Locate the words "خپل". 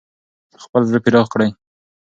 0.63-0.81